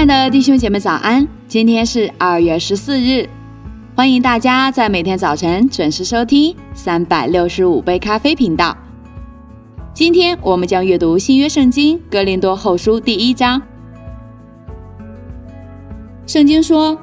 [0.00, 1.28] 亲爱的弟兄姐妹，早安！
[1.46, 3.28] 今天是二月十四日，
[3.94, 8.74] 欢迎大家在每天早晨准时收听三百六十五杯咖啡频道。
[9.92, 13.60] 今天我们将阅读新约圣经哥林多后书第一章。
[16.26, 16.96] 圣经说：“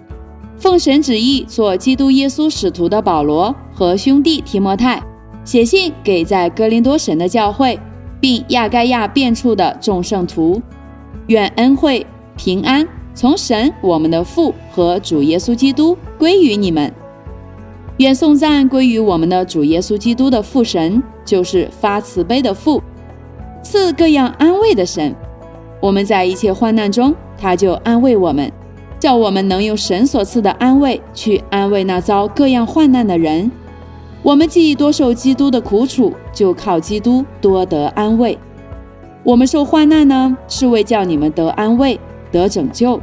[0.57, 4.99] 奉神旨意做基督耶稣使徒的保罗和兄弟提摩太，
[5.45, 7.79] 写信给在哥林多神的教会，
[8.19, 10.59] 并亚该亚遍处的众圣徒，
[11.27, 12.03] 愿恩惠。”
[12.37, 16.93] 平安从神我们的父和主耶稣基督归于你们。
[17.97, 22.81] 愿颂赞归于我们的主耶稣基督的父神，就是发慈悲的父，
[23.63, 25.15] 赐各样安慰的神。
[25.81, 28.51] 我们在一切患难中，他就安慰我们，
[28.99, 33.51] 叫我们能用神所赐的安慰去安慰那遭各样患难的人。
[34.21, 38.37] 我们既多受基督的苦楚，就靠基督多得安慰。
[39.23, 41.99] 我们受患难呢，是为叫你们得安慰。
[42.31, 42.99] 得拯救，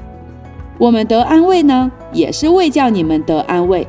[0.78, 3.86] 我们得安慰呢，也是为叫你们得安慰。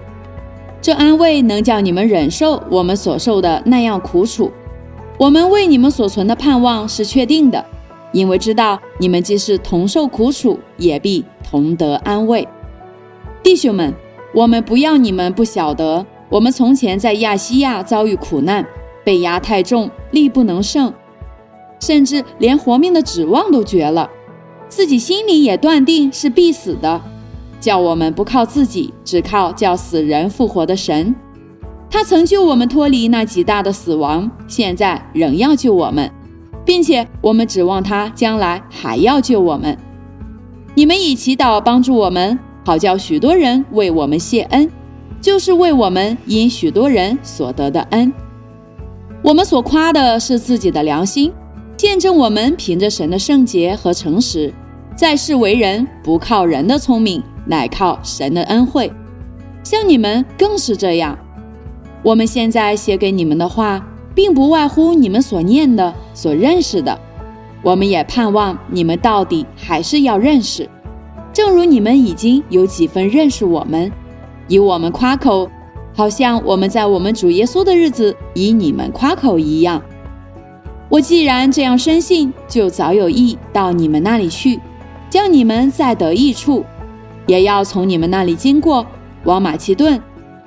[0.82, 4.52] 这安慰能叫你们忍受我们所受的那样苦楚。
[5.18, 7.66] 我们为你们所存的盼望是确定的，
[8.12, 12.48] 因为知道你们既是同受苦楚，也必同得安慰。
[13.42, 13.94] 弟兄们，
[14.34, 18.66] 我们不要你们不晓得，我们从前在亚细亚遭遇苦难，
[19.04, 20.94] 被压太重，力不能胜，
[21.80, 24.10] 甚至连活命的指望都绝了。
[24.76, 27.02] 自己心里也断定是必死的，
[27.62, 31.16] 叫我们不靠自己，只靠叫死人复活的神。
[31.90, 36.12] 他曾救我们脱离那极大的死亡，现在仍要救我们，
[36.66, 39.78] 并且我们指望他将来还要救我们。
[40.74, 44.70] 你们以祈祷帮助我们，好叫许多人为我们谢恩，
[45.22, 48.12] 就是为我们因许多人所得的恩。
[49.24, 51.32] 我们所夸的是自己的良心。
[51.78, 54.54] 见证我们凭着神的圣洁和诚实，
[54.96, 58.90] 在世为人不靠人的聪明，乃靠神的恩惠。
[59.62, 61.18] 像你们更是这样。
[62.02, 66.98] 我们现在写给你们的话，并不外乎你们所念的、所认识的。
[67.62, 70.70] 我们也盼望你们到底还是要认识，
[71.34, 73.92] 正如你们已经有几分认识我们，
[74.48, 75.50] 以我们夸口，
[75.94, 79.82] 好像我们在我们主耶稣的日子以你们夸口一样。
[80.88, 84.60] 我既然这样深信，就早有意到你们那里去，
[85.16, 86.62] 叫你们在得益处；
[87.26, 88.86] 也要从你们那里经过，
[89.24, 89.98] 往马其顿，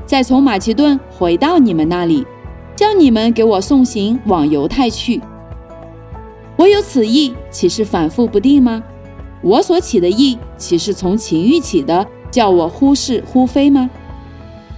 [0.04, 2.22] 再从马其顿回到你们那里，
[2.76, 5.22] 叫你们给我送行往犹太去。
[6.58, 8.82] 我有此意，岂是反复不定吗？
[9.40, 13.88] 我所起的意，岂是从情欲起的，叫我忽是忽非吗？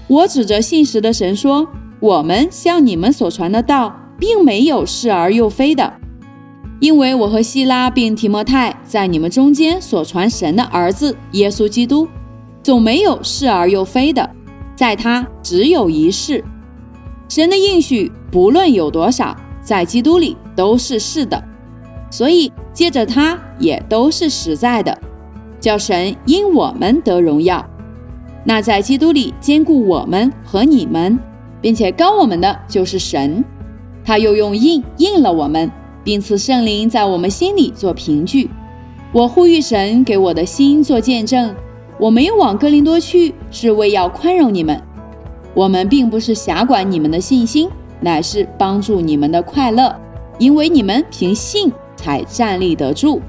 [0.07, 1.67] 我指着信实的神说：
[1.99, 3.97] 我们向你们所传的道。
[4.21, 5.95] 并没有是而又非的，
[6.81, 12.09] 因为我和希拉并提摩太在你们中间所传神的儿子耶稣基督，
[12.63, 14.29] 总没有是而又非的，
[14.75, 16.43] 在他只有一世。
[17.29, 21.43] 神的应许不论有多少，在基督里都是是的，
[22.11, 24.99] 所以借着他也都是实在的，
[25.61, 27.65] 叫神因我们得荣耀。
[28.43, 31.19] 那在基督里兼顾我们和你们，
[31.61, 33.45] 并且高我们的就是神。
[34.03, 35.71] 他又用印印了我们，
[36.03, 38.51] 并赐圣灵在我们心里做凭据。
[39.13, 41.55] 我呼吁神给我的心做见证。
[41.99, 44.81] 我没有往哥林多去，是为要宽容你们。
[45.53, 47.69] 我们并不是辖管你们的信心，
[48.01, 49.95] 乃是帮助你们的快乐，
[50.39, 53.21] 因为你们凭信才站立得住。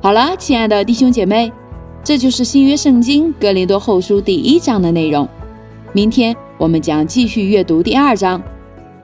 [0.00, 1.52] 好了，亲爱的弟兄姐妹，
[2.02, 5.28] 这就是新约圣经哥林多后书第一章的内容。
[5.92, 8.42] 明天我们将继续阅读第二章。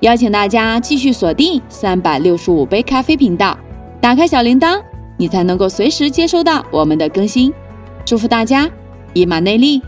[0.00, 3.58] 邀请大家继续锁定三百六十五杯咖啡频道，
[4.00, 4.80] 打开小铃铛，
[5.16, 7.52] 你才能够随时接收到我们的更新。
[8.04, 8.70] 祝福大家，
[9.12, 9.82] 以马内利。